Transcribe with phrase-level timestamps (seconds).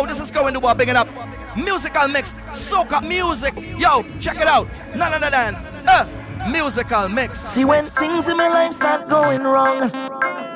[0.00, 1.08] Yo, this is going to war, big it up.
[1.54, 3.52] Musical mix, soca music.
[3.76, 4.66] Yo, check it out.
[4.96, 5.54] None other than
[5.86, 6.06] uh,
[6.50, 7.38] musical mix.
[7.38, 9.90] See when things in my life start going wrong,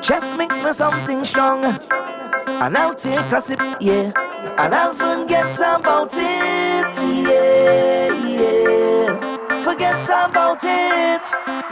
[0.00, 4.12] just mix me something strong, and I'll take a sip, yeah,
[4.56, 6.94] and I'll forget about it,
[7.28, 11.22] yeah, yeah, forget about it,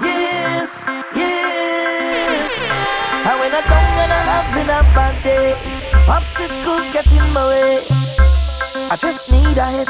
[0.03, 0.85] yes,
[1.17, 2.53] yes.
[3.25, 5.82] And when I don't gonna have a bad day.
[6.09, 7.85] Obstacles get in my way.
[8.91, 9.89] I just need a hit.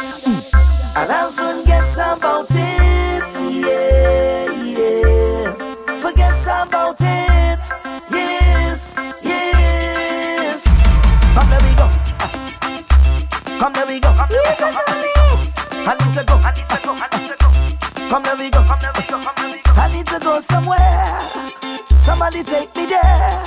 [0.97, 3.25] And I'll forget about it.
[3.63, 5.53] Yeah, yeah.
[6.01, 7.61] Forget about it.
[8.11, 8.95] Yes,
[9.25, 10.67] yes.
[11.35, 11.89] Come there we go.
[13.59, 14.13] Come there we go.
[14.13, 14.71] Come there we go.
[15.85, 16.37] I need to go.
[16.37, 16.93] I need to go.
[16.93, 17.53] I need to go.
[18.11, 18.63] Come there go.
[18.65, 19.25] Come there we go.
[19.81, 21.72] I need to go somewhere.
[22.05, 23.43] Somebody take me there.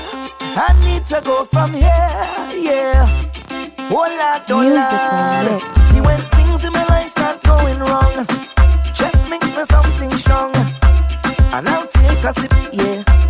[0.57, 2.15] I need to go from here.
[2.57, 3.07] Yeah.
[3.91, 4.63] Oh Lord, oh
[5.49, 5.61] Lord.
[5.83, 8.25] See when things in my life start going wrong,
[8.93, 10.55] just makes me something strong,
[11.53, 12.53] and I'll take a sip.
[12.71, 13.24] Yeah.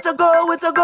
[0.00, 0.79] It's a go, it's a go.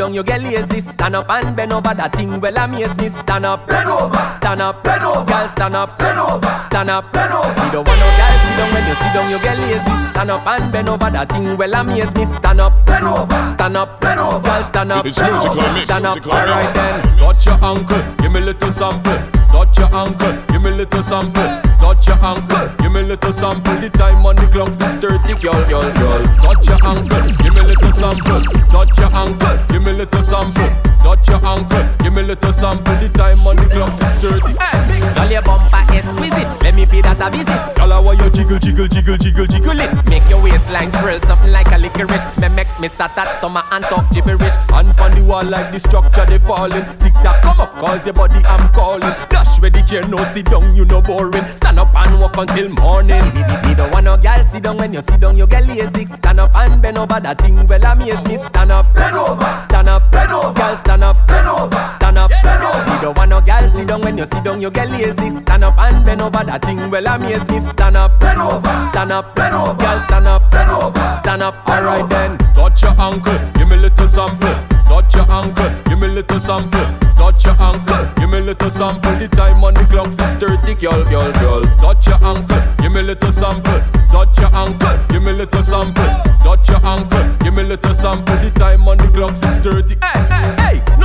[0.00, 0.80] Down you sit down, you get lazy.
[0.80, 2.40] Stand up and bend over that thing.
[2.40, 3.08] Well, amaze me.
[3.08, 5.24] Stand up, bend over, stand up, bend over.
[5.24, 7.64] Girl, stand up, bend over, stand up, bend over.
[7.66, 10.10] You don't want no girl sit down when you sit down, you get lazy.
[10.10, 11.56] Stand up and bend over that thing.
[11.56, 12.24] Well, amaze me.
[12.24, 14.40] Stand up, bend over, stand up, bend over.
[14.40, 16.26] Girl, stand up, musical mix, stand up.
[16.26, 19.18] Alright then, touch your ankle, give me little sample.
[19.52, 21.69] Touch your ankle, give me little sample.
[21.80, 23.76] Touch your ankle, give me a little sample.
[23.80, 26.22] The time on the clock 6:30, girl, girl, girl.
[26.38, 28.40] Touch your ankle, give me a little sample.
[28.70, 30.70] Touch your ankle, give me a little sample.
[31.02, 32.94] Touch your ankle, give me a little sample.
[33.00, 34.54] The time on the clock 6:30.
[34.60, 36.48] Hey, girl, your bumper exquisite.
[36.62, 37.60] Let me pay that a visit.
[37.74, 39.90] Girl, I want you jiggle, jiggle, jiggle, jiggle, jiggle it.
[40.08, 42.24] Make your waistline swirl something like a licorice.
[42.38, 44.54] Me make me start that stomach and talk gibberish.
[44.72, 46.84] And on the wall like the structure they falling.
[47.22, 49.14] Tock, come up, cause your body I'm calling.
[49.28, 51.46] Dash where the chair, no sit down, you no boring.
[51.56, 53.20] Stand up and walk until morning.
[53.20, 55.46] Oh, me, me, me don't want no girl sit down when you sit down, you
[55.46, 56.06] get lazy.
[56.06, 57.66] Stand up and bend over that thing.
[57.66, 58.36] Well, amaze me.
[58.36, 60.52] Stand up, bend over, stand up, bend over.
[60.52, 62.90] Girl, stand up, bend over, stand up, bend over.
[62.90, 65.30] Me don't want no girl sit down when you sit down, you get lazy.
[65.30, 66.90] Stand up and bend over that thing.
[66.90, 67.60] Well, amaze me.
[67.60, 69.74] Stand up, bend over, stand up, bend over.
[69.74, 71.68] Girl, stand up, bend over, stand up.
[71.68, 74.69] Alright then, touch your ankle, give me little sample.
[74.90, 76.86] Touch your ankle, give me little sample.
[77.16, 79.14] Touch your ankle, give me little sample.
[79.18, 81.62] The time on the clock 6:30, girl, girl, girl.
[81.78, 83.80] Touch your ankle, give me little sample.
[84.10, 86.10] Touch your ankle, give me little sample.
[86.42, 88.36] Touch your ankle, give me little sample.
[88.42, 89.96] The time on the clock 6:30.
[90.02, 90.59] Hey, hey,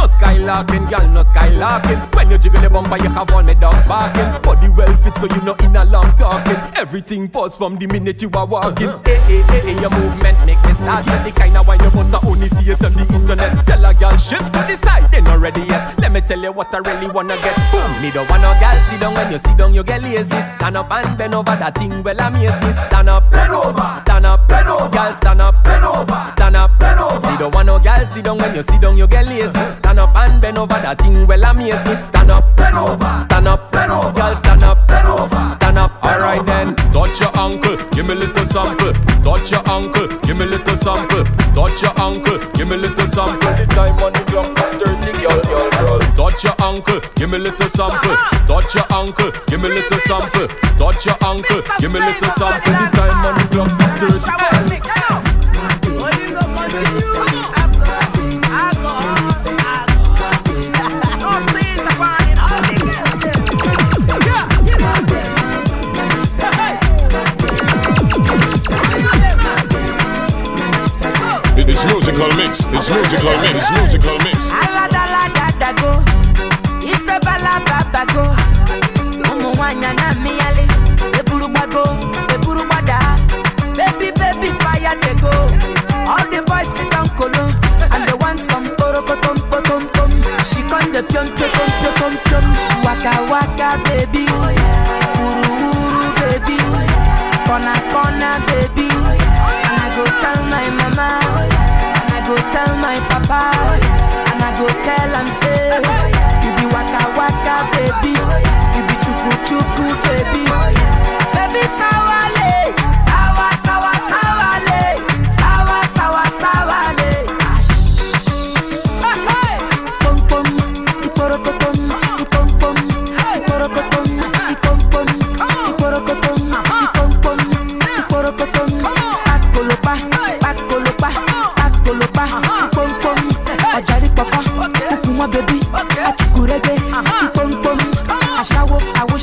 [0.05, 2.15] no skylarking, girl, no skylarking.
[2.15, 4.41] When you jiggle the bumper, you have all my dogs barking.
[4.41, 6.57] Body well fit, so you know in a long talking.
[6.75, 8.89] Everything pause from the minute you are walking.
[9.05, 11.05] Hey, hey, hey, hey, your movement make me start.
[11.05, 13.65] The kind of wine you must only see it on the internet.
[13.65, 15.97] Tell a girl shift to the side, they not ready yet.
[15.99, 17.55] Let me tell you what I really wanna get.
[17.71, 20.41] Boom, me don't want no girl sit down when you sit down, you get lazy.
[20.53, 22.03] Stand up and bend over that thing.
[22.03, 22.71] Well, amaze me.
[22.87, 24.89] Stand up, bend over, stand up, bend over.
[24.89, 26.44] Girl, stand up, bend over, stand
[28.05, 29.65] want girl sit down when you sit down, you get lazy.
[29.65, 31.27] Stand up and bend over that thing.
[31.27, 31.95] Well, amaze me.
[31.95, 34.11] Stand up, bend over, stand up, bend over.
[34.13, 35.91] Girl, stand up, bend over, stand up.
[36.03, 38.93] Alright then, touch your ankle, give me a little sample.
[39.23, 41.23] Touch your ankle, give me a little sample.
[41.55, 43.53] Touch your ankle, give me a little sample.
[43.57, 45.99] The time on the clock 6:30, girl, girl, girl.
[46.15, 48.15] Touch your ankle, give me a little sample.
[48.45, 50.47] Touch your ankle, give me a little sample.
[50.77, 52.73] Touch your ankle, give me a little sample.
[52.73, 54.85] The time on the clock 6:30.
[56.75, 57.14] It's
[72.75, 73.55] musical mix.
[73.55, 73.71] It's musical mix.
[73.71, 74.37] Musical mix.
[74.61, 75.91] Aladaladago,
[76.83, 78.25] ife balababago.
[79.31, 80.65] Ụmụ nwanyị na-amịghalị,
[81.19, 81.83] eburu gbago,
[82.35, 82.99] eburu gbada.
[83.77, 85.31] Baby, baby, fire dey go.
[86.11, 87.43] All the boys sit down kolo,
[87.93, 90.11] and they want some porokotom, potom, pom.
[90.49, 92.45] She come dey piom, piom, piom, piom, piom.
[92.85, 94.25] Waka, waka, baby.
[95.23, 96.57] Uru, uru, baby.
[97.47, 98.87] Corner, corner, baby.
[99.67, 101.07] And I go tell my mama,
[101.49, 101.54] go
[102.51, 103.14] tell my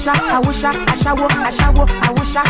[0.02, 2.42] aṣáwo, awúṣá, awúṣá, aṣáwo, aṣáwo, awúṣá,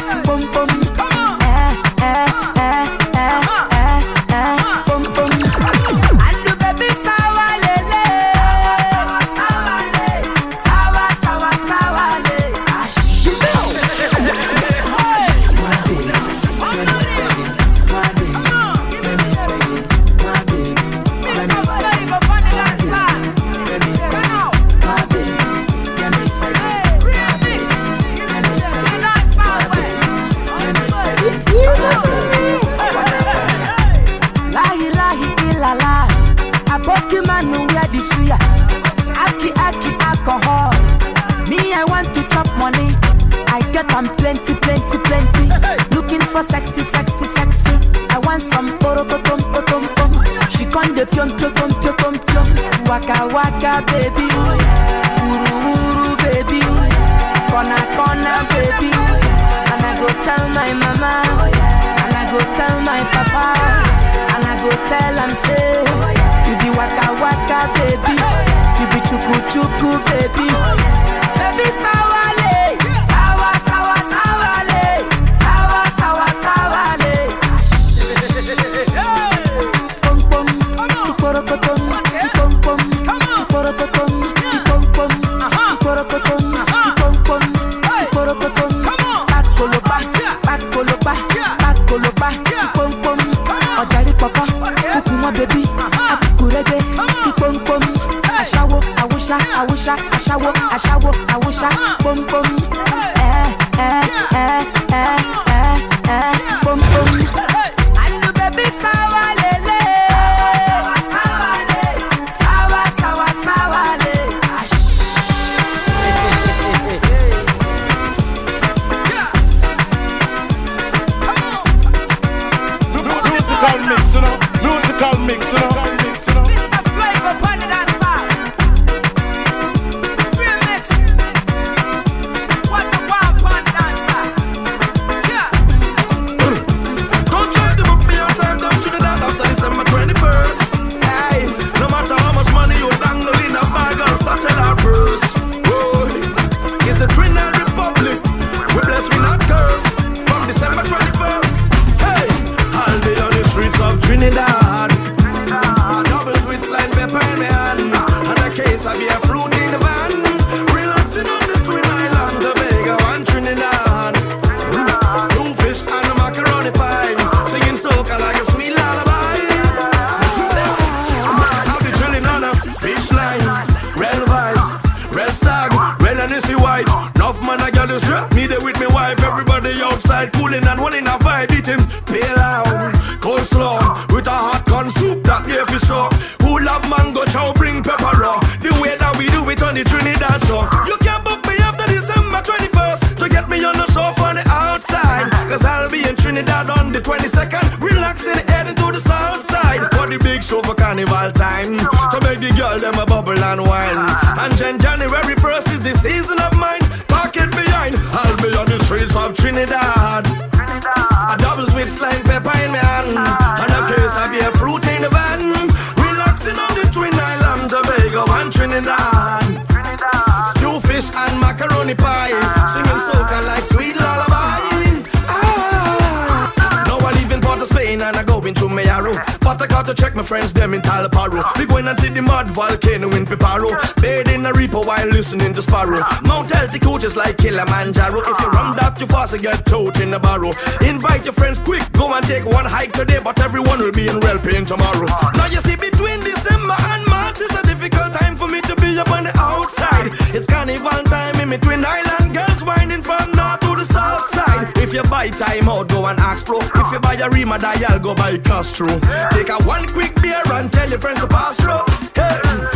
[233.32, 233.72] Piparo.
[234.02, 236.04] Buried in a repo while listening to Sparrow.
[236.22, 238.20] Mount altitude just like Kilimanjaro.
[238.20, 240.52] If you rum that too fast, you get towed in a barrow.
[240.84, 244.20] Invite your friends quick, go and take one hike today, but everyone will be in
[244.20, 245.08] real pain tomorrow.
[245.32, 248.98] Now you see, between December and March is a difficult time for me to be
[249.00, 250.12] up on the outside.
[250.36, 254.76] It's carnival time in between island girls winding from north to the south side.
[254.76, 256.60] If you buy time out, go and ask pro.
[256.60, 258.92] If you buy a Rima dial, go buy Castro.
[259.32, 262.01] Take a one quick beer and tell your friends to pass through.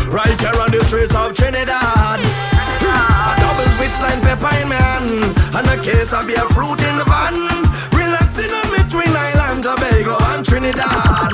[0.08, 2.20] Right here on the streets of Trinidad.
[2.20, 5.10] A double sweet slime pepper in my hand,
[5.54, 7.34] and a case of beer fruit in the van.
[7.92, 11.32] Relaxing on me twin island, Tobago and Trinidad.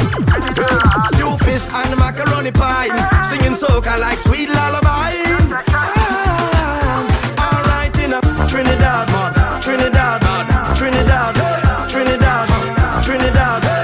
[1.13, 2.91] Stew fish and macaroni pie,
[3.23, 5.13] singing soca like sweet lullaby.
[5.69, 7.05] Ah,
[7.45, 9.07] alright in a Trinidad,
[9.61, 10.21] Trinidad,
[10.75, 11.35] Trinidad,
[11.89, 12.49] Trinidad, Trinidad.
[13.05, 13.82] Trinidad.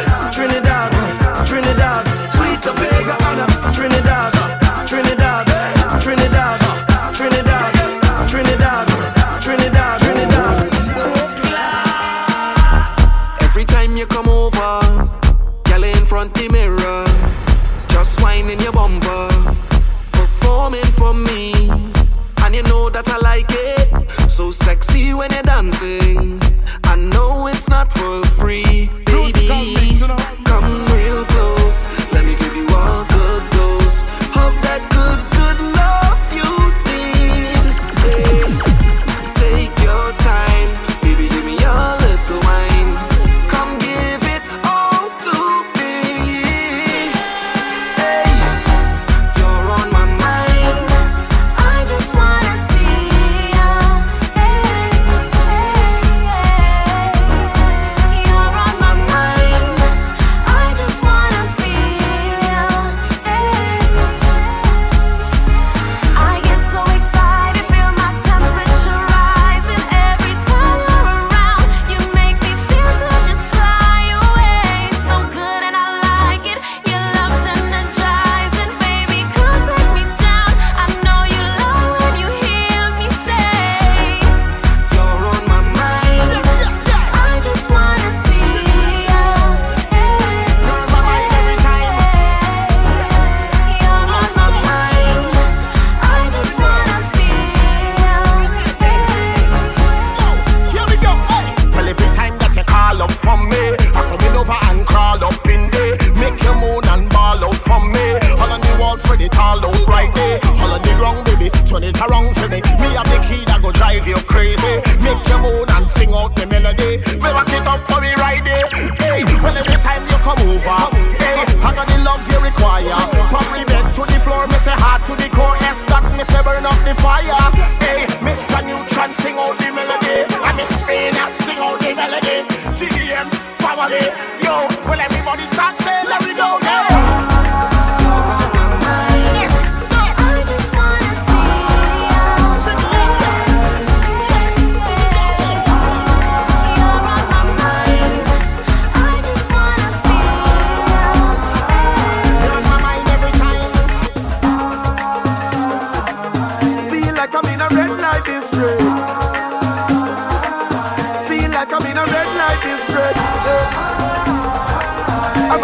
[16.19, 17.05] front the mirror,
[17.87, 19.29] just winding your bumper,
[20.11, 21.53] performing for me.
[22.43, 26.41] And you know that I like it, so sexy when you're dancing.
[26.85, 28.68] I know it's not for free.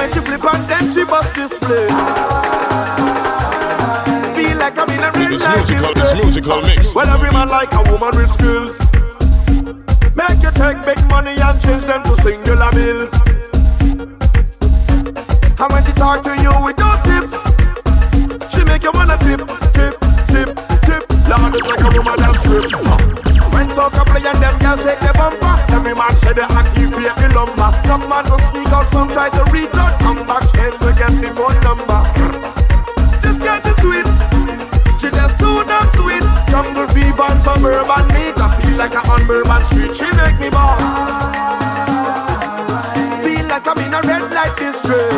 [0.05, 1.89] make you flip and then she bust this place.
[4.37, 6.95] Feel like I'm in a real it's life musical, it's musical mix.
[6.95, 8.77] Well, every man like a woman with skills.
[10.13, 13.13] Make you take big money and change them to singular bills.
[15.57, 17.37] And when she talk to you with those tips,
[18.53, 19.41] she make you wanna tip,
[19.73, 19.95] tip,
[20.29, 20.49] tip,
[20.85, 21.03] tip.
[21.33, 22.24] Lord, it's like a woman
[23.85, 25.55] love to play and them girls take the bumper.
[25.77, 27.69] Every man say they activate the lumber.
[27.85, 29.93] Some man don't speak, out, some try to reach out.
[30.01, 32.01] Come back straight to get the phone number.
[33.21, 34.09] This girl is sweet.
[34.97, 36.25] She just too damn sweet.
[36.49, 39.93] Jungle fever and urban make I feel like I'm on Bourbon Street.
[39.93, 40.81] She make me ball.
[43.21, 45.14] Feel like I'm in a red light district.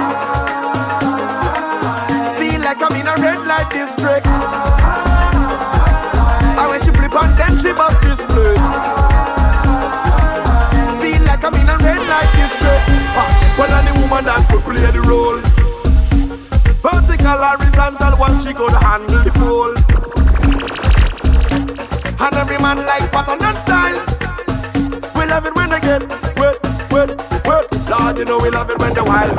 [28.26, 29.38] know we love it when you're wild.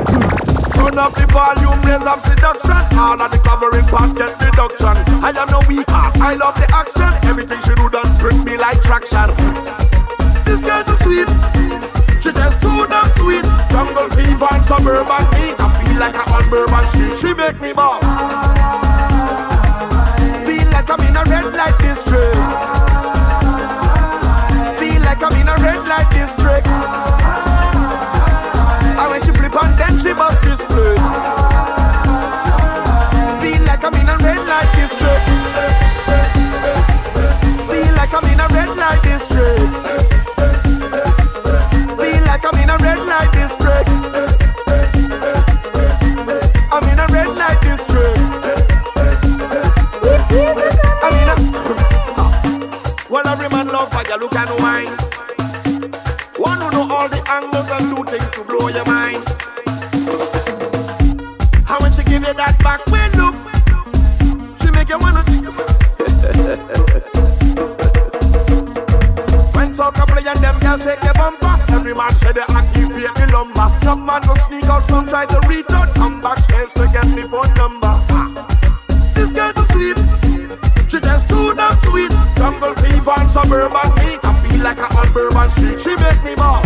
[0.71, 2.79] Turn up the volume, raise up seduction.
[2.95, 4.95] All of the covering part get reduction.
[5.19, 7.11] I am no weak I love the action.
[7.27, 9.27] Everything she do done bring me like traction.
[10.47, 11.29] This girl too sweet,
[12.23, 13.43] she just too damn sweet.
[13.67, 15.59] Jungle fever and suburban heat.
[15.59, 17.19] I feel like I'm on Bourbon Street.
[17.19, 17.99] She make me ball.
[20.47, 22.39] Feel like I'm in a red light district.
[24.79, 26.36] Feel like I'm in a red light district.
[75.17, 75.89] try to reach out.
[75.97, 77.93] I'm back stairs to get me phone number.
[79.15, 79.97] This girl so sweet.
[80.89, 82.11] She just too damn sweet.
[82.37, 84.19] Jungle fever and suburban heat.
[84.23, 85.81] I feel like I'm on Bourbon Street.
[85.81, 86.61] She make me mad.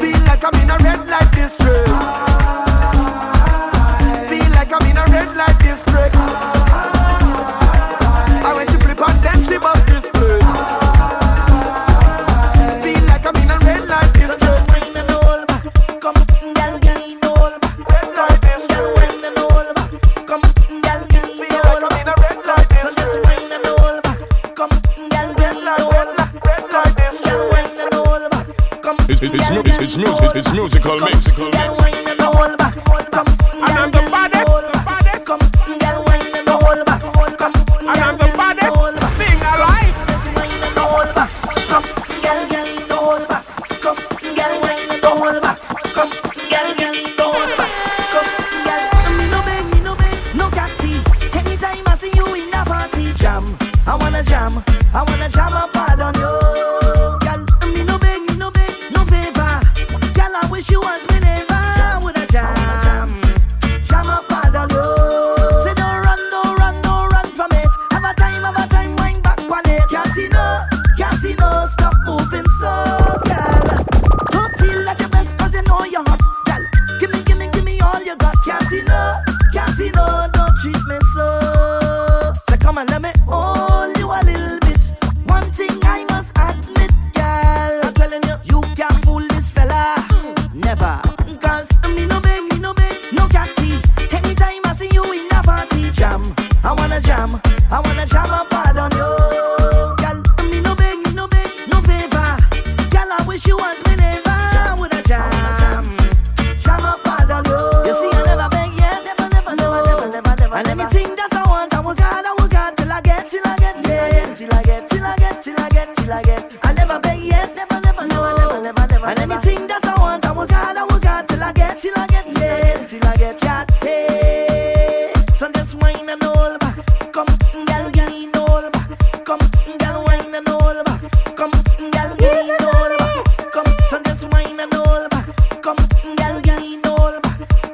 [0.00, 1.81] Feel like I'm in a red light district.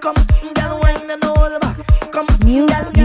[0.09, 1.77] Come, girl, wine and all back.
[2.11, 2.27] Come,
[2.67, 2.98] girl,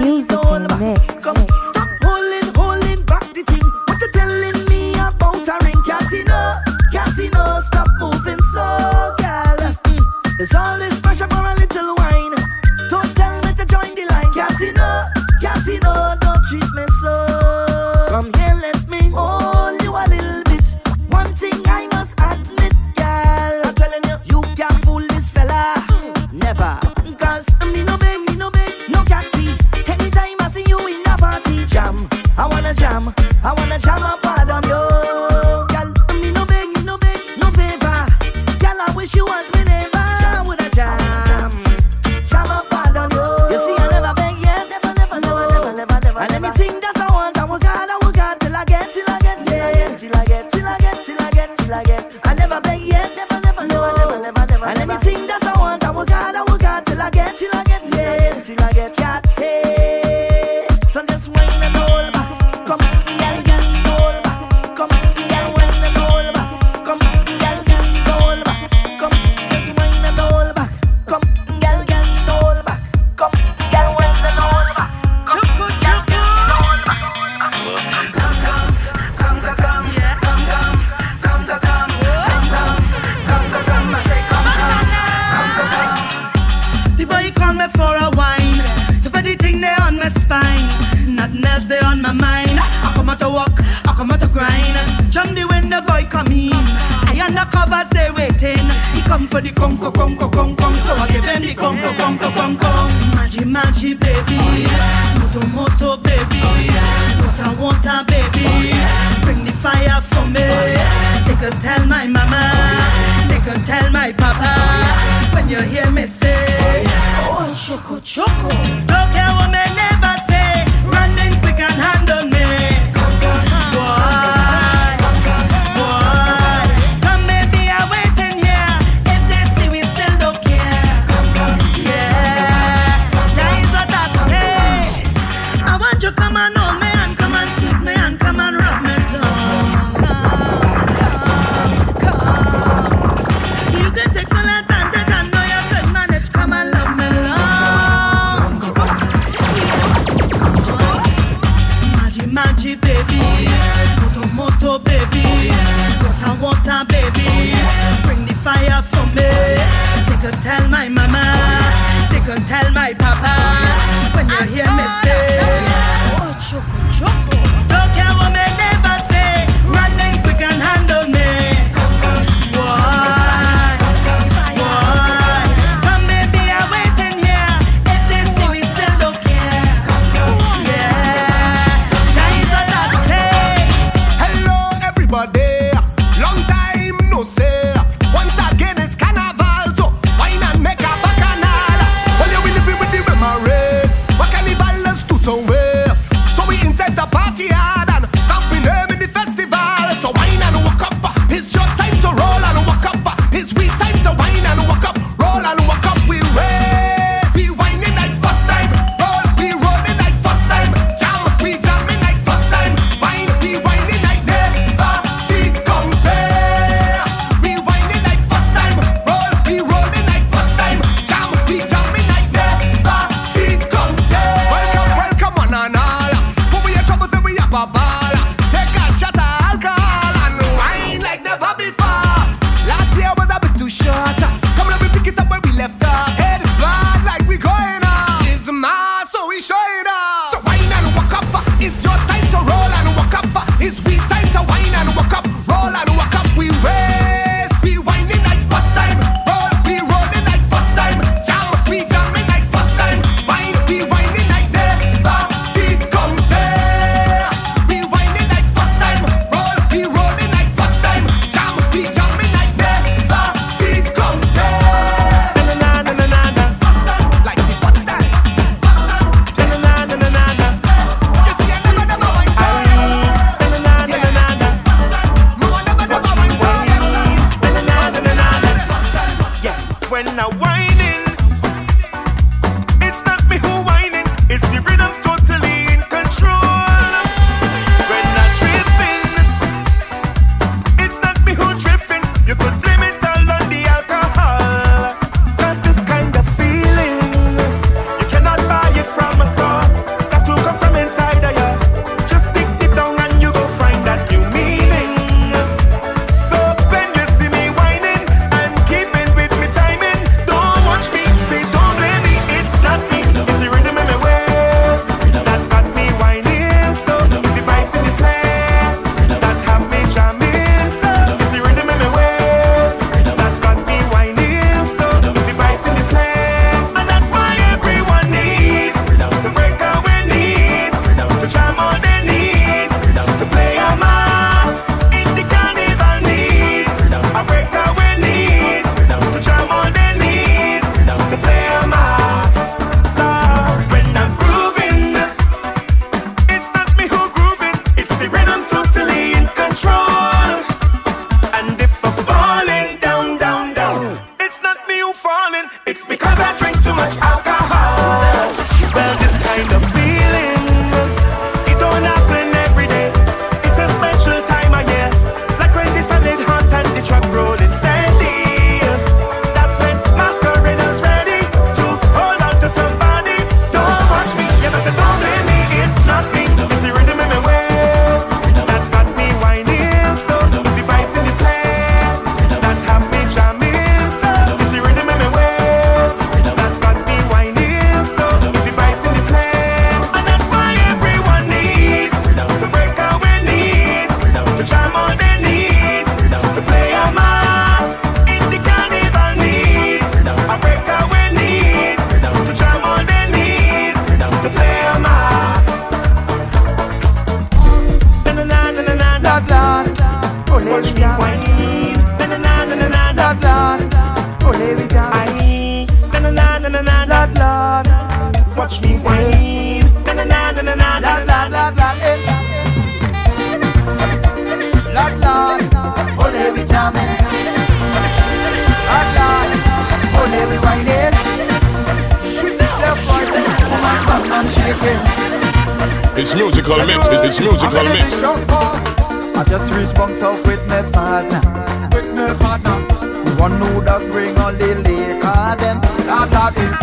[445.33, 446.53] of them, not of him.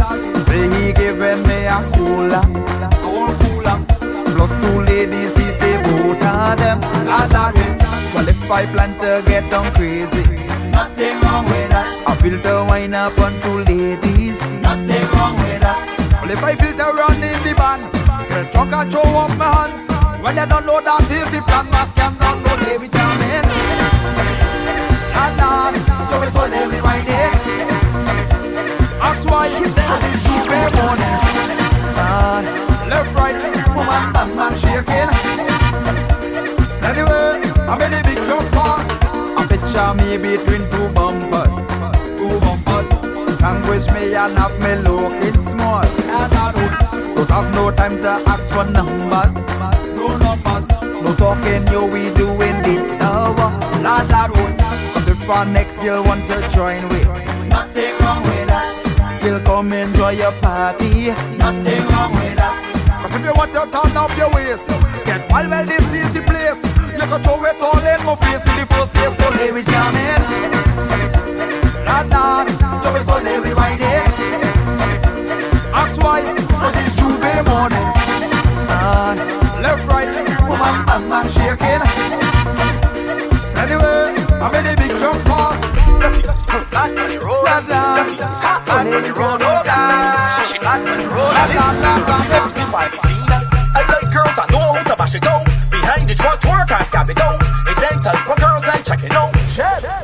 [0.41, 2.45] Say he given me a cooler,
[3.03, 3.77] cool cooler.
[4.35, 7.79] Plus two ladies, he say both of them, not of him.
[8.15, 10.25] Well, if I plan to get them crazy,
[10.71, 11.87] nothing wrong with that.
[12.07, 15.79] I filter wine up on two ladies, nothing wrong with that.
[16.21, 17.83] Well, if I filter run in the band,
[18.31, 19.87] girl, drunk and show off my hands.
[20.23, 23.00] Well, you don't know that is the plan, mask and not no David.
[29.31, 31.17] boy, this is super morning.
[31.95, 32.45] Man,
[32.91, 33.39] left, right,
[33.75, 35.11] woman, and man shaking.
[36.83, 37.39] Anyway,
[37.71, 38.87] I made a big jump pass.
[39.39, 41.71] I picture me between two bumpers,
[42.19, 42.89] two bumpers.
[43.39, 45.89] Sandwich me and have me looking smart.
[46.11, 46.51] And I
[47.15, 49.47] don't, have no time to ask for numbers.
[49.95, 50.67] No numbers.
[51.03, 53.49] No talking, yo, we doing this hour.
[53.81, 54.59] La la road.
[54.93, 57.01] Cause if our next girl want to join, we
[57.49, 58.40] not take wrong way
[59.23, 61.09] will come enjoy your party.
[61.37, 62.63] Nothing wrong with that.
[63.03, 64.69] Cause if you want to turn up your waist,
[65.05, 66.61] get wild, well, this is the place.
[66.95, 69.17] You can throw it all in my face in the first place.
[69.17, 70.23] so let me jam it.
[71.87, 72.45] La la,
[72.83, 74.05] love it, so let me ride it.
[75.73, 76.23] Ask why,
[76.61, 77.89] cause it's J'ouvert morning.
[78.69, 79.19] And
[79.63, 80.09] left, right,
[80.49, 81.83] woman, bam, man shaking.
[83.57, 84.80] Anyway, I'm in the
[89.01, 90.47] when you roll, oh God.
[90.49, 91.81] She hot when you roll, oh God.
[93.73, 95.45] I like girls, I know how to bash it out.
[95.71, 97.41] Behind the truck, twerk, I scab it out.
[97.67, 99.33] It's dental for girls, I check it out.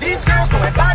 [0.01, 0.86] These girls doing bad.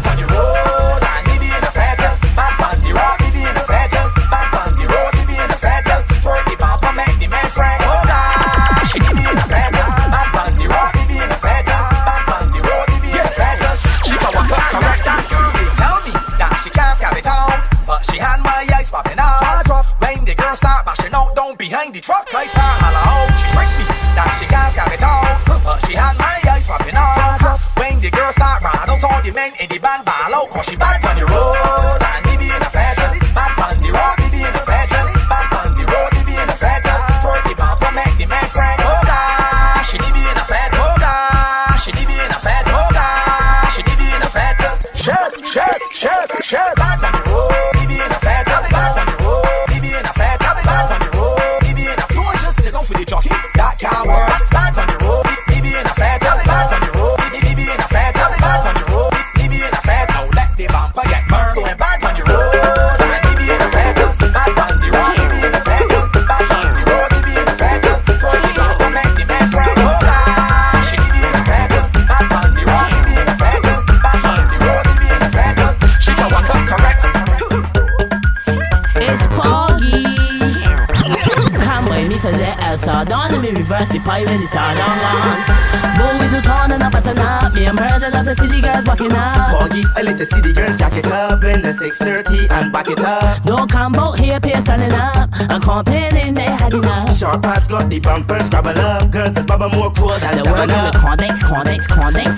[83.01, 86.81] Sağdan mı bir verti pay when it's all done it's all on one Go with
[86.81, 89.51] the and a button up Me I'm heard of the city girls walking up.
[89.53, 92.99] Foggy, I let the city girls jack it up in the 630 and back it
[92.99, 93.43] up.
[93.43, 95.29] Don't come out here, pay standing up.
[95.33, 97.13] I'm complaining they had enough.
[97.15, 99.11] Short pass got the bumpers, scrabble up.
[99.11, 100.95] Girls, this baba more cool than working with up.
[100.95, 102.31] Condex, Condex, Condex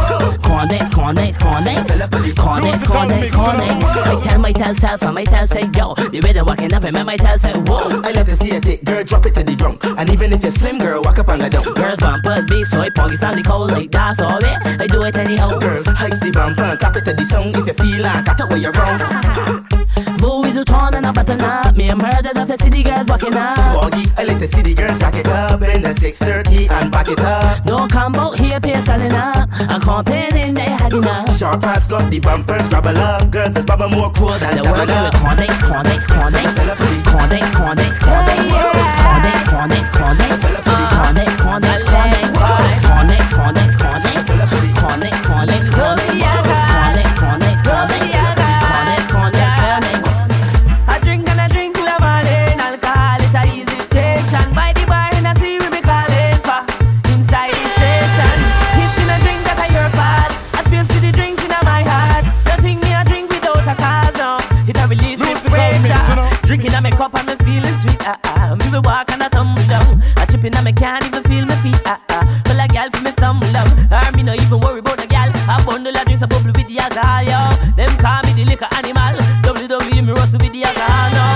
[0.43, 5.95] Condex Condex, Condex, Condex Condex, Condex, Condex I tell myself, self, I myself say yo
[5.95, 8.61] The way they walking up and make myself say whoa I love to see a
[8.61, 9.79] dick, girl, drop it to the ground.
[9.99, 11.65] And even if you're slim, girl, walk up on the down.
[11.75, 15.49] Girls bumpers be soy poggy sound cold like that's all it I do it anyhow
[15.59, 17.55] Girl, heist the bumper, tap it to the song.
[17.55, 19.67] If you feel like, got it where you're wrong.
[20.57, 23.57] Vous with and a button up Me I'm heard of the city girls walking up
[23.77, 27.21] Foggy, I let the city girls jack it up in the 630 and back it
[27.21, 27.63] up.
[27.67, 32.11] Don't come out here, pay standing up I'm complaining they had enough Sharp pass got
[32.11, 33.31] the bumpers, scrabble up.
[33.31, 35.21] Girls, this baba more cool than They're seven working with up.
[35.21, 36.49] Condex, Condex, Condex
[37.05, 38.41] Condex, Condex, Condex Condex,
[39.05, 40.56] Condex, Condex Condex,
[68.77, 70.03] Me walk and I tumble down.
[70.19, 71.81] I chipping on me can't even feel my feet.
[71.87, 72.43] Ah ah.
[72.45, 73.73] But like gal for me stumble down.
[73.91, 75.31] Or me no even worry about the gal.
[75.49, 77.41] A bundle of drinks a bubble with the alcohol, yo.
[77.73, 79.17] Them call me the liquor animal.
[79.49, 81.36] WWE me rustle with the alcohol, no.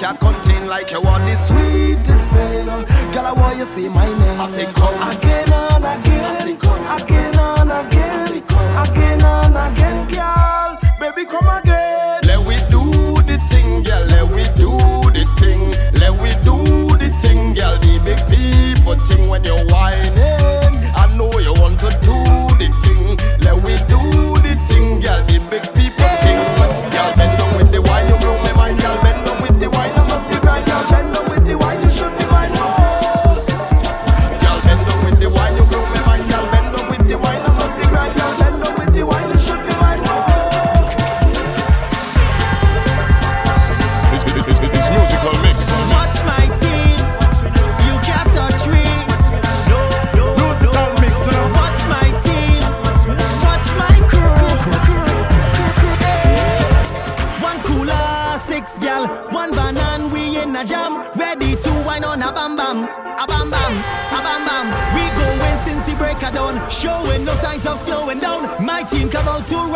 [0.00, 2.64] Can't contain like you are the sweetest pain.
[3.12, 4.40] Girl, I want you say my name.
[4.40, 6.24] I say come again and again.
[6.24, 8.08] I say come again and again.
[8.08, 10.78] I say come again and again, girl.
[11.00, 12.20] Baby, come again.
[12.24, 12.80] Let we do
[13.28, 14.00] the thing, girl.
[14.08, 14.72] Let we do
[15.12, 15.68] the thing.
[16.00, 16.56] Let we do
[16.96, 17.76] the thing, girl.
[17.84, 19.64] The big people thing when you're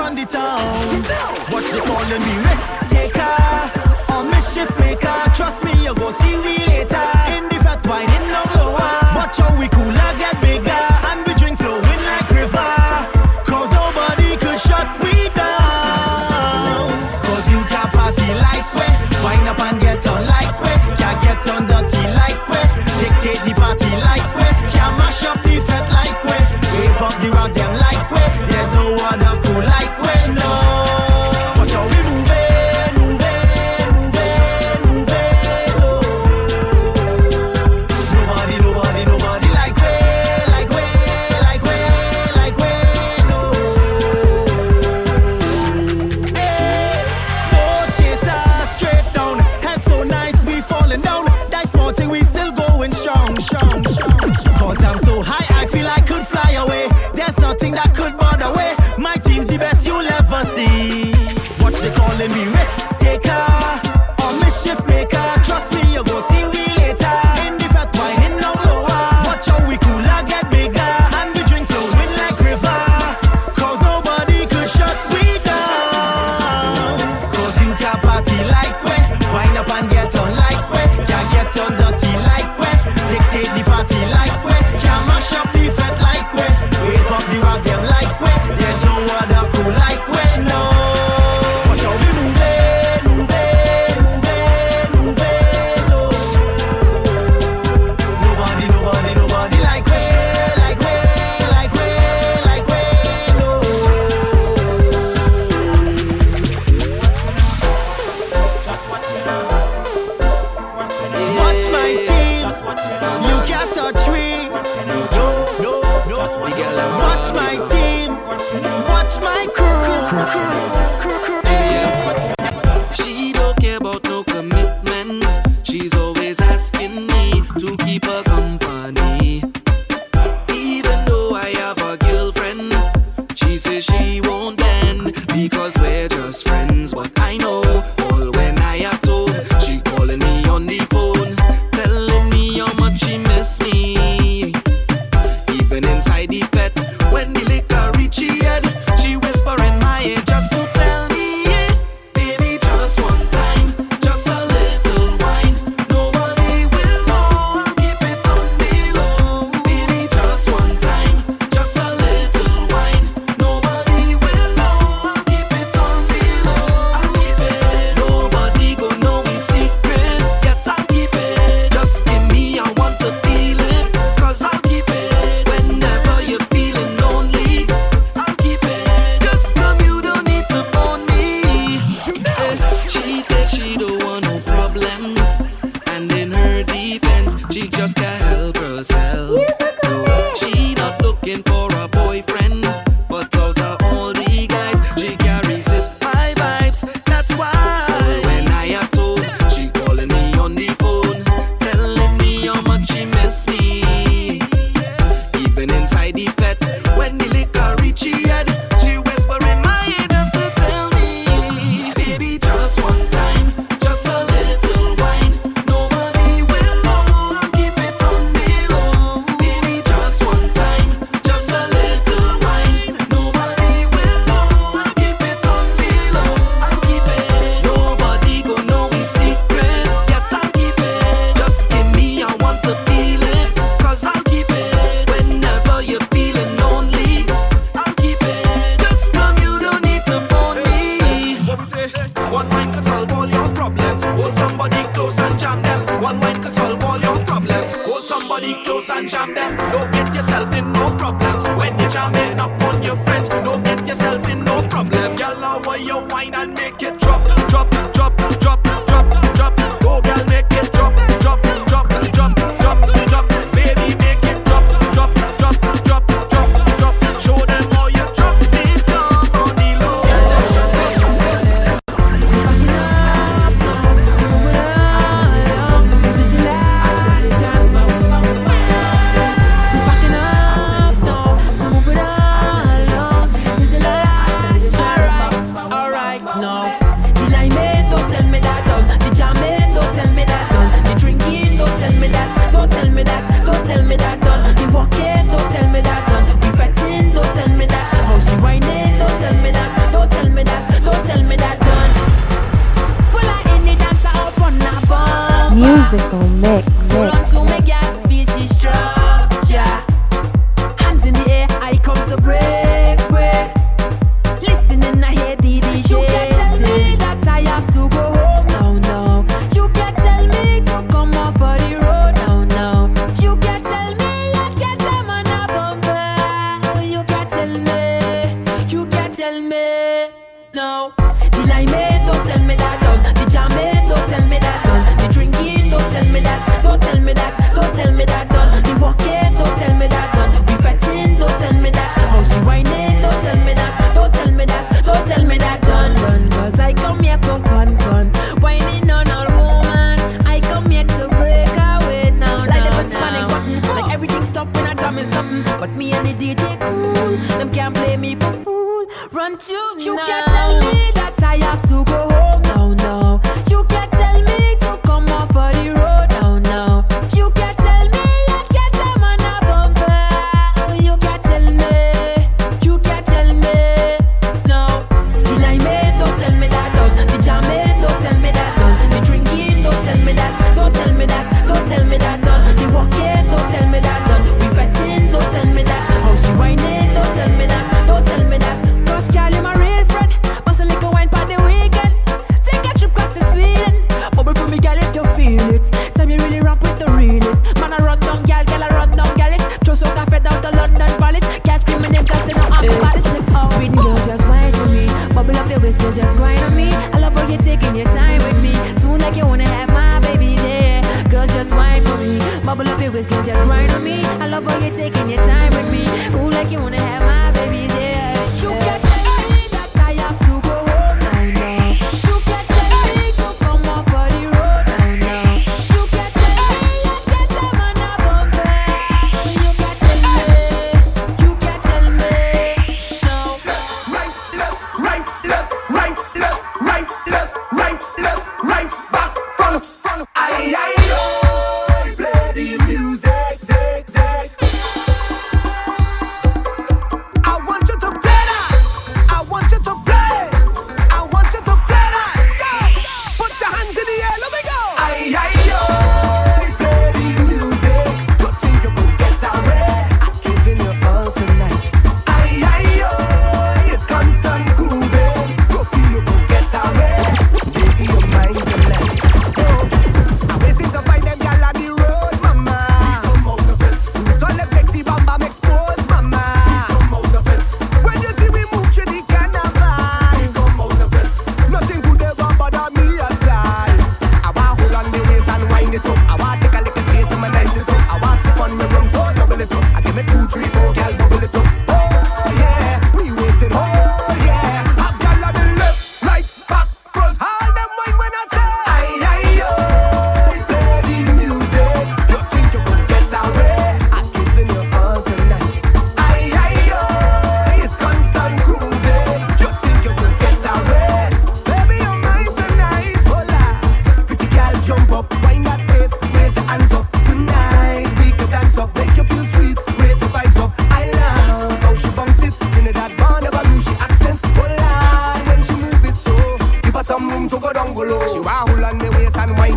[0.05, 0.61] on the town.
[1.51, 3.37] What you calling me Risk taker
[4.13, 5.19] or mischief maker?
[5.35, 7.09] Trust me, you go see we later.
[7.35, 8.93] In the fat wine, in the blower.
[9.17, 10.84] Watch how we cool, I get bigger.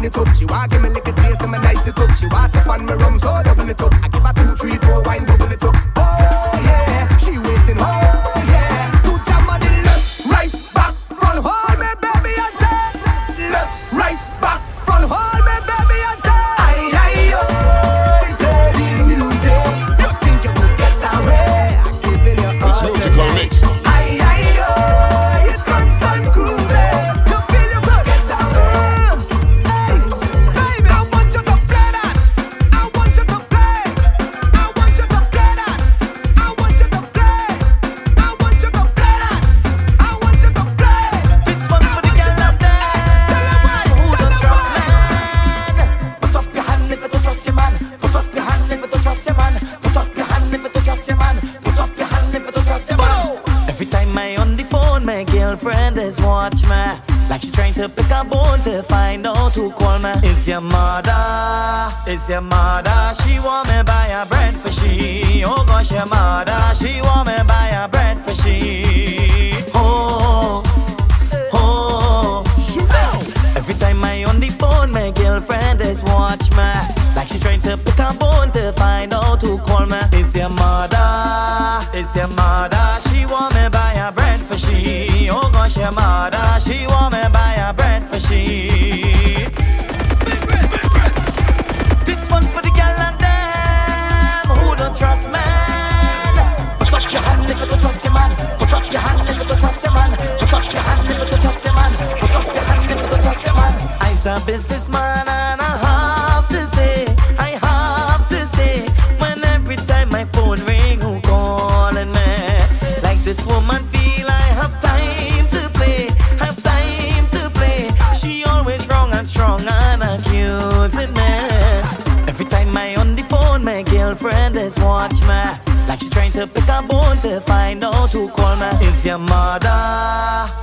[0.08, 0.28] it up.
[0.36, 2.12] She want give me lick a taste and me nice it up.
[2.12, 3.94] She want sip on me rum, so double it up.
[4.04, 5.77] I give her two, three, four wine, double it up.
[60.48, 63.14] It's your mother, it's your mother.
[63.22, 65.44] She want me buy a bread for she.
[65.46, 69.52] Oh gosh, your mother, she want me buy a bread for she.
[69.76, 70.64] Oh,
[71.52, 72.44] oh.
[73.58, 76.72] Every time I on the phone, my girlfriend is watch me.
[77.14, 80.00] Like she trying to pick a bone to find out who call me.
[80.14, 82.77] It's your mother, it's your mother.
[104.48, 105.17] business mind.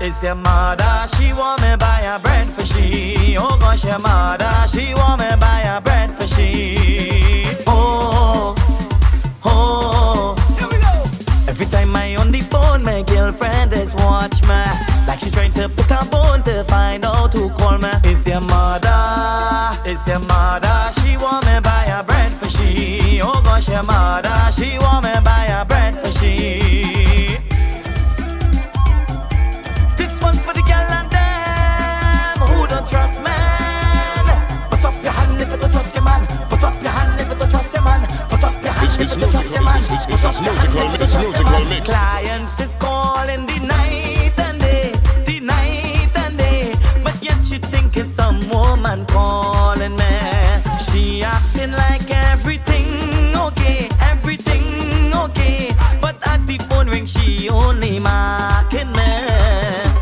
[0.07, 3.39] It's your mother, she want me buy a bread for she.
[3.39, 7.47] Oh gosh, your mother, she want me buy a bread for she.
[7.67, 8.55] Oh,
[9.47, 10.37] oh.
[10.59, 11.49] Here we go.
[11.49, 14.63] Every time I on the phone, my girlfriend is watch me.
[15.07, 17.89] Like she trying to pick a bone to find out who call me.
[18.05, 21.44] It's your mother, it's your mother, she want
[40.25, 41.87] That's musical, it's musical mix.
[41.87, 44.91] Clients is calling the night and day,
[45.27, 46.73] the night and day.
[47.05, 50.15] But yet she think it's some woman calling me.
[50.89, 55.71] She acting like everything okay, everything okay.
[56.01, 59.11] But as the phone rings, she only mocking me.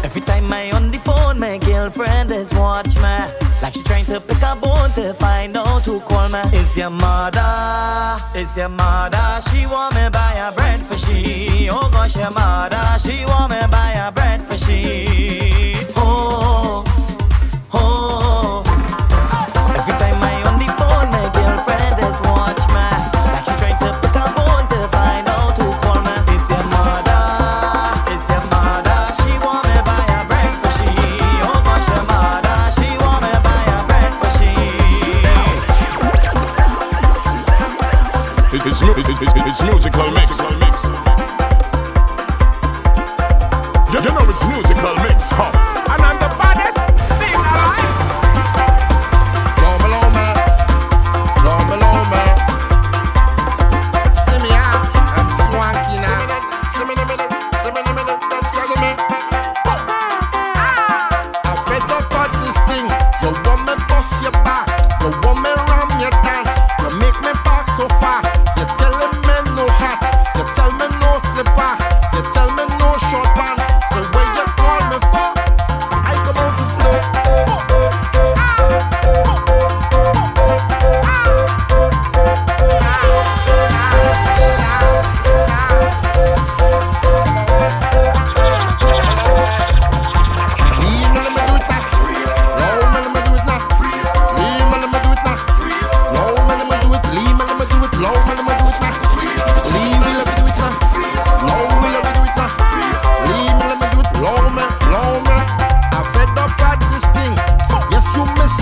[0.05, 3.17] Every time I on the phone, my girlfriend is watch me.
[3.61, 6.39] Like she trying to pick a bone to find out who call me.
[6.53, 8.22] Is your mother?
[8.35, 11.69] It's your mother, she want me buy a bread for she.
[11.71, 15.52] Oh gosh, your mother, she want me buy a bread for she.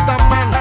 [0.00, 0.59] Rasta man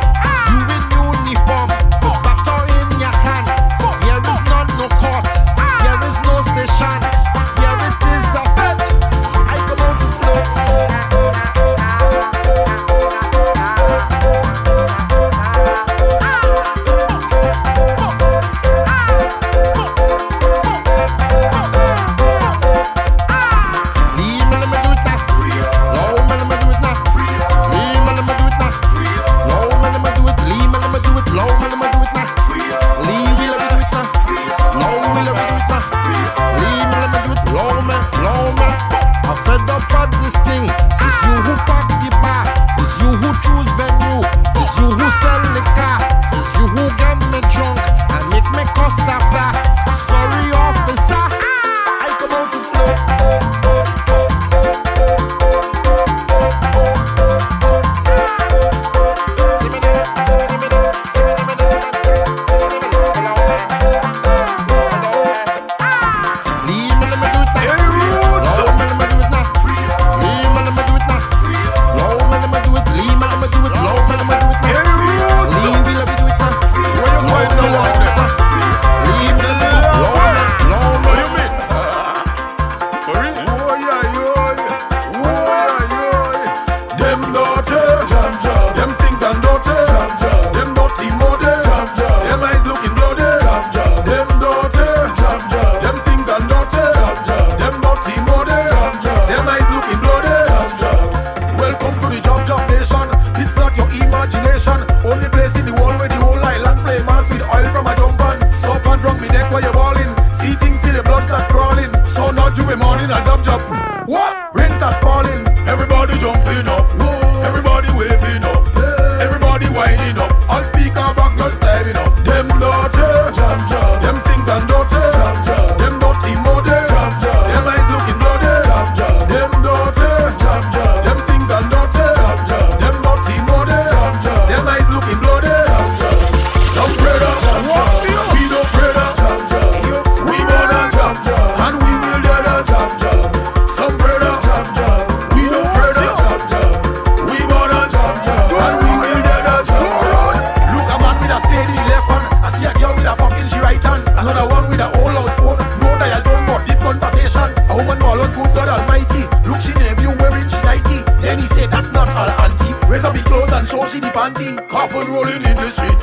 [164.39, 165.98] Coffin rolling in the street.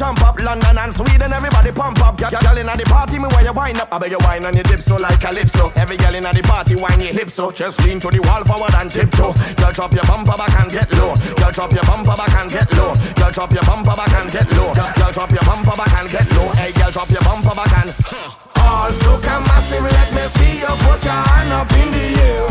[0.00, 0.40] jump up.
[0.40, 2.16] London and Sweden, everybody pump up.
[2.16, 3.92] Girl, girl in the party, me where you wind up.
[3.92, 5.68] I beg you wine on your dip so like calypso.
[5.76, 7.52] Every girl inna the party, wine your hips so.
[7.52, 9.36] Just lean to the wall forward and tiptoe.
[9.60, 11.12] Girl, drop your bumper back and get low.
[11.36, 12.96] Girl, drop your bumper back and get low.
[13.20, 14.72] Girl, drop your bumper back and get low.
[14.72, 16.48] Girl, drop your bumper back and get low.
[16.56, 17.92] Hey, girl, drop your bumper back and.
[18.60, 22.48] All come massive, let me see you put your hand up in the air.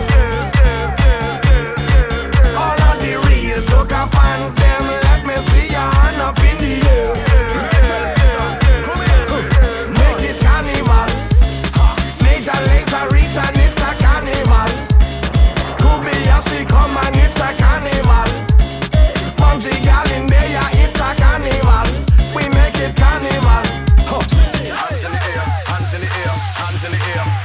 [2.54, 6.78] All of the real soca fans, them let me see your hand up in the
[6.90, 7.29] air.
[16.60, 18.30] välkommen, it's a carnival.
[19.40, 21.88] Montreal in there, yeah, it's a carnival.
[22.36, 23.64] We make it carnival.
[24.04, 24.20] Huh.
[24.20, 26.36] Hands in the air, hands in the air,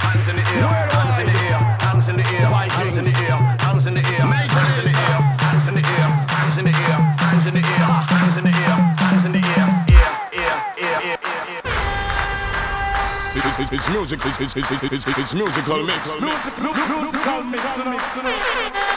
[0.02, 3.14] hands in the air, hands in the air, hands in the air, hands in the
[3.14, 6.64] air, hands in the air, hands in the air, hands in the air, hands in
[6.64, 9.24] the air, hands in the air, hands in the air, hands in the air, hands
[9.24, 11.62] in the air, air, air, air, air, air.
[13.34, 16.02] It's, it's it's, it's, it's, it's, musical mix.
[16.20, 17.62] Music, music, musical mix.
[17.62, 18.93] mix, mix, mix, mix, mix.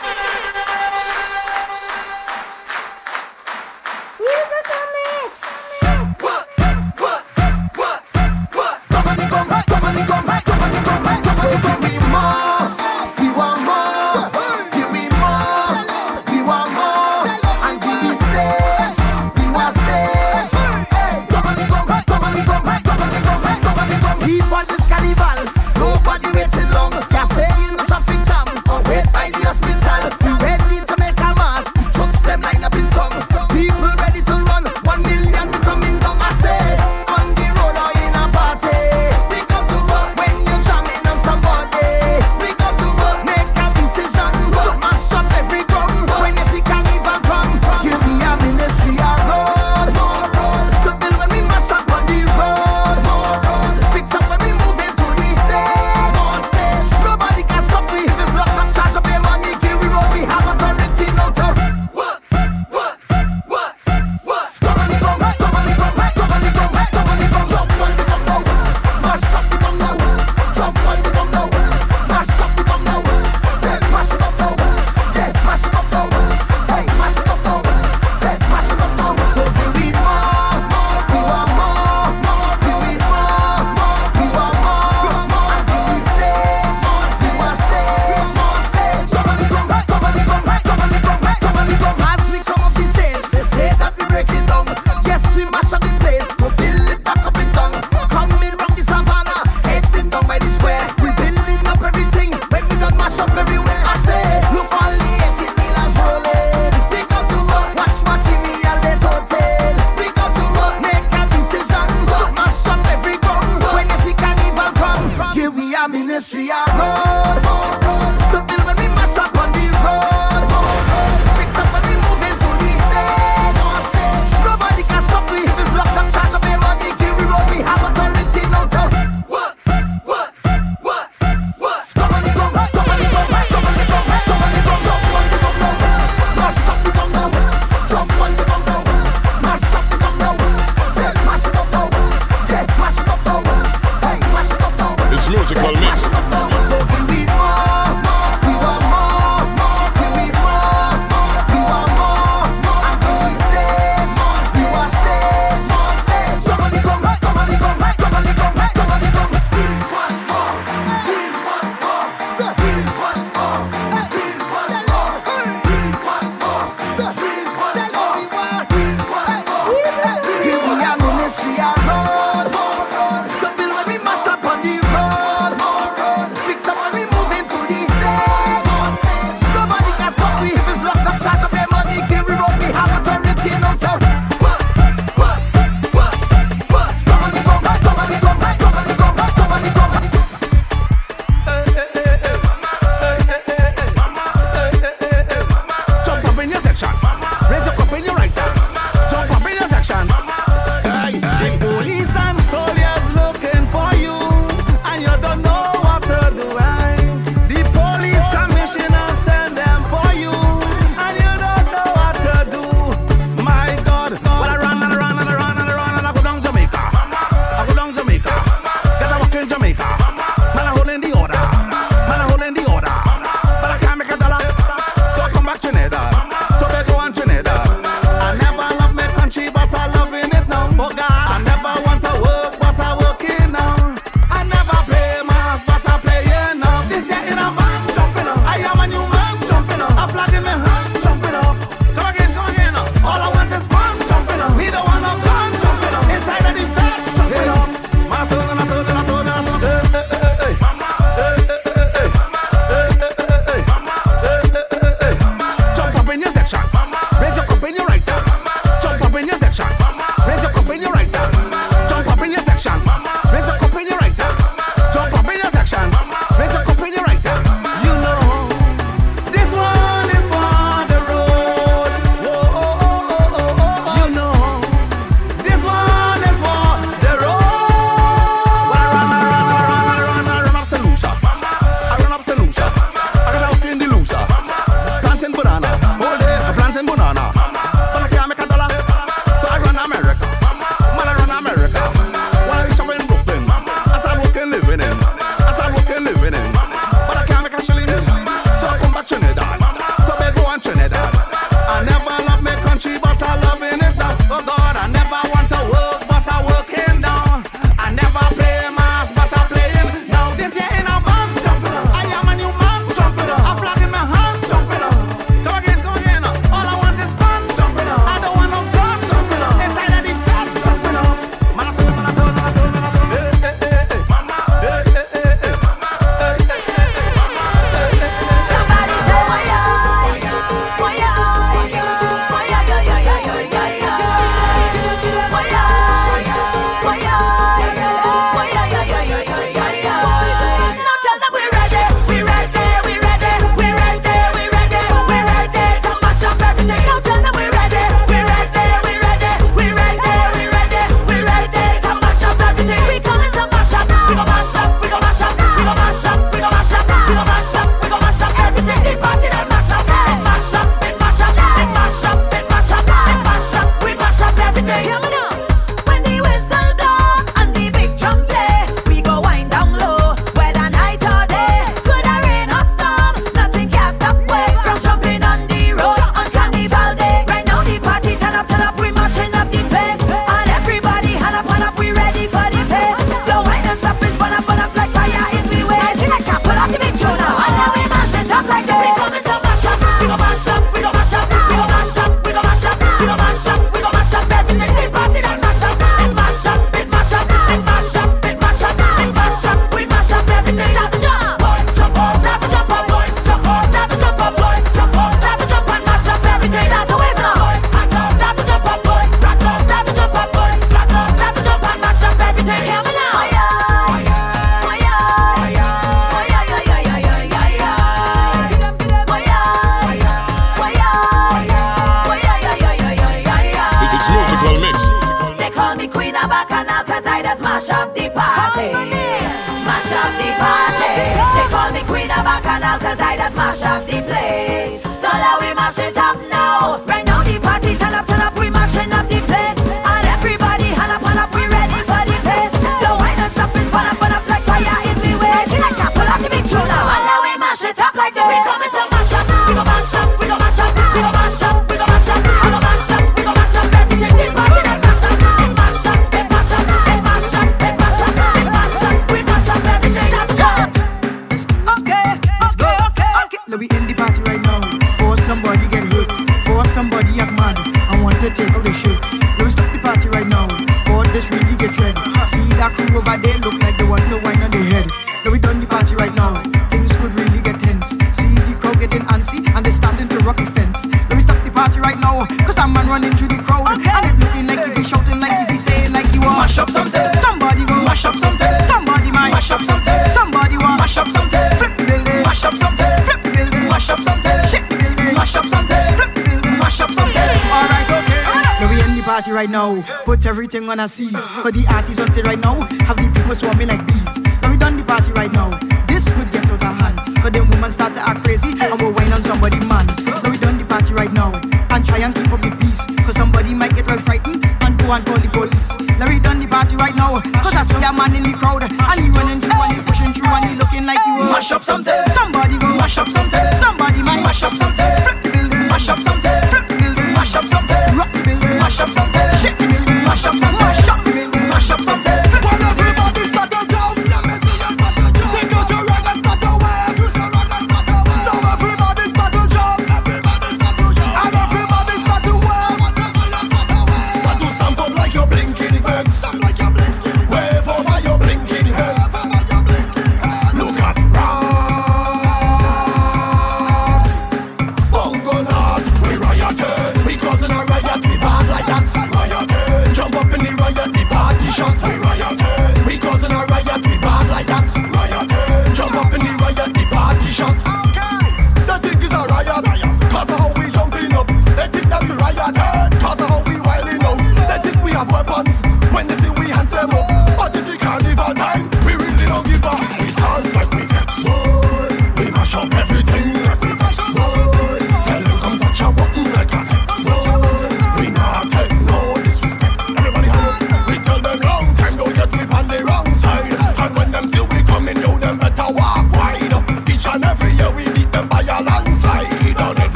[499.37, 499.85] right now.
[500.03, 501.27] Put everything on a cease.
[501.45, 502.57] For the artists on stage right now,
[502.89, 504.17] have the people swarming like bees.
[504.41, 505.53] Now we done the party right now.
[505.85, 506.97] This could get out of hand.
[507.21, 509.85] Cause them women start to act crazy and we'll whine on somebody man.
[510.09, 511.29] Now we done the party right now.
[511.69, 512.81] And try and keep up the peace.
[513.05, 515.69] Cause somebody might get well frightened and go and call the police.
[516.01, 517.21] Larry we done the party right now.
[517.45, 518.65] Cause I see a man in the crowd.
[518.65, 521.53] And he running through and he pushing through and he looking like he will mash
[521.53, 522.06] up something.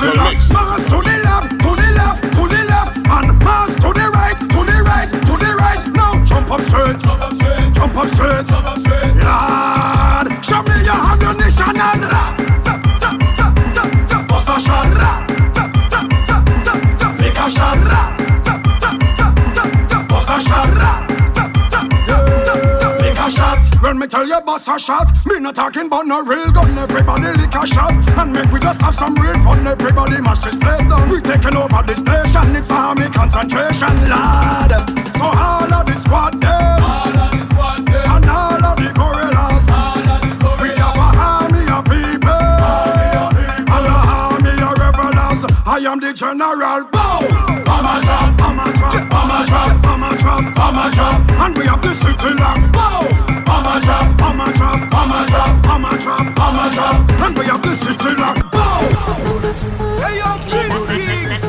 [0.00, 0.50] musical mix.
[0.50, 4.38] Mars to the left, to the left, to the left, and Mars to the right,
[4.38, 5.86] to the right, to the right.
[5.94, 8.65] Now jump up straight, jump up straight, jump up straight.
[24.06, 25.10] Me tell you, boss a shot.
[25.26, 26.78] Me not talking about no real gun.
[26.78, 27.90] Everybody lick a shot.
[27.90, 29.66] And make we just have some real fun.
[29.66, 31.10] Everybody must this place down.
[31.10, 32.54] We taking over this station.
[32.54, 34.70] It's army concentration, lad.
[35.10, 36.78] So all of the squad there.
[36.78, 38.06] All of the squad there.
[38.06, 39.66] And all of the gorillas.
[39.74, 40.62] All of the gorillas.
[40.62, 42.30] We have a army of people.
[42.30, 43.74] Army of people.
[43.74, 45.42] And a army of rebels.
[45.66, 46.84] I am the general.
[46.94, 47.26] Bow!
[47.66, 51.30] Bomber drop, bomber drop, bomber drop, bomber drop, bomber drop.
[51.42, 52.65] And we have the city locked.
[56.78, 58.84] up And we have the city locked down
[60.02, 60.70] Hey yo, King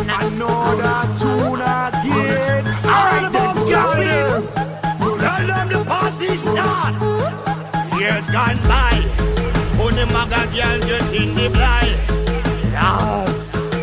[0.09, 4.21] I know that tune again All about Johnny
[5.17, 6.93] Tell them the party's start.
[7.99, 8.97] Years gone by.
[9.81, 11.97] Only maga girl just in the blind
[12.73, 13.29] Love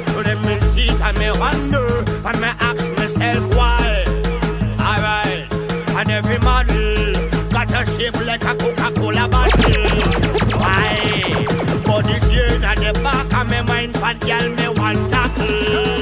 [0.07, 1.87] To them me sit and me wonder
[2.25, 4.05] And me ask myself why
[4.81, 5.53] Alright
[5.99, 7.15] And every model
[7.51, 10.44] Got a shape like a Coca-Cola bottle
[12.85, 15.94] step back and my mind for girl me want tackle.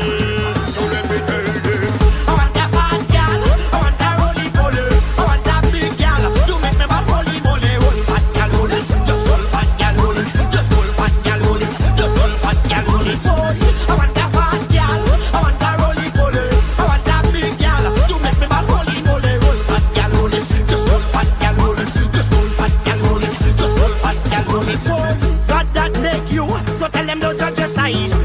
[27.13, 28.22] them don't judge your size.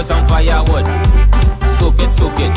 [0.00, 0.88] With some firewood.
[1.76, 2.52] Soak it, soak it,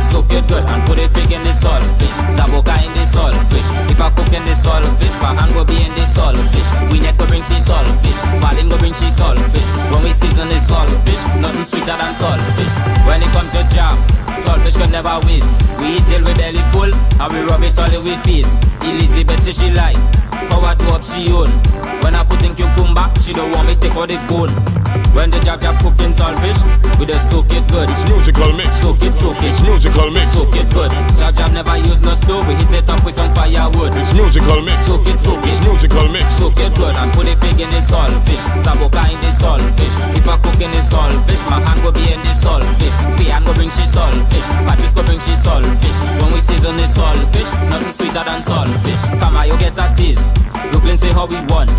[0.00, 2.16] soak it good and put it big in the saltfish.
[2.32, 3.68] Saboka in the saltfish.
[3.92, 6.68] If I cook in the saltfish, my hand go be in the saltfish.
[6.90, 9.68] We neck go bring she saltfish, Valin go bring she saltfish.
[9.92, 12.74] When we season the saltfish, nothing sweeter than saltfish.
[13.04, 14.00] When it come to jab,
[14.40, 15.52] saltfish can never waste.
[15.76, 18.56] We eat till we belly full and we rub it all in with peace.
[18.80, 20.00] Elizabeth she like,
[20.48, 21.52] power to up she own.
[22.00, 24.79] When I put in cucumber, she don't want me take out the bone.
[25.12, 26.62] When the jab jab cooking saltfish,
[26.98, 27.90] we just soak it good.
[27.90, 28.78] It's musical mix.
[28.78, 29.50] Soak it, soak it.
[29.50, 30.30] It's musical mix.
[30.32, 30.90] Soak it good.
[31.18, 33.92] Jab jab never use no stove, we hit it up with some firewood.
[33.98, 34.86] It's musical mix.
[34.86, 35.50] Soak it, soak it.
[35.50, 36.38] It's musical mix.
[36.38, 38.44] Soak it good and put it big in the saltfish.
[38.62, 39.94] Saboka in the saltfish.
[40.14, 42.94] If I cook in the saltfish, my hand go be in the saltfish.
[43.18, 44.46] Fian go bring she saltfish.
[44.64, 45.98] Patrice go bring she saltfish.
[46.22, 49.02] When we season the saltfish, nothing sweeter than saltfish.
[49.18, 50.38] Fama, you get a taste.
[50.70, 51.70] Brooklyn say how we want.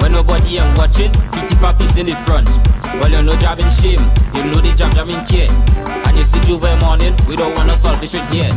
[0.00, 2.46] When nobody ain't watching, pretty puppies in the front.
[3.00, 4.02] Well, you know jab in shame,
[4.34, 5.50] you know the jab jab in care.
[6.06, 8.52] And you see J'ouvert morning, we don't want no saltfish with here.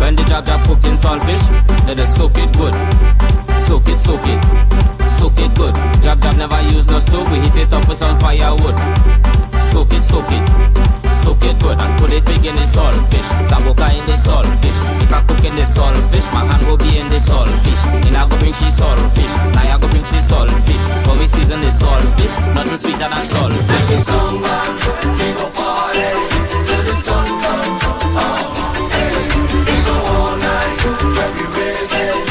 [0.00, 1.44] When the jab jab cooking saltfish,
[1.86, 2.74] they just soak it good.
[3.66, 4.40] Soak it, soak it,
[5.08, 5.74] soak it good.
[6.02, 8.76] Jab jab never use no stove, we hit it up with some firewood.
[9.70, 10.44] Soak it, soak it,
[11.18, 13.28] soak it good and put it big in the saltfish.
[13.50, 14.80] Saboka in the saltfish.
[15.02, 17.82] If I cook in the saltfish, my hand will be in the saltfish.
[18.06, 19.34] And I go bring she saltfish.
[19.54, 20.84] Now I go bring she saltfish.
[21.06, 24.74] When we season the saltfish, nothing sweeter than sun gone,
[25.18, 26.08] we go party
[26.66, 27.78] till the sun come.
[28.16, 29.10] Oh, hey,
[29.66, 30.78] we go all night,
[31.16, 32.27] when we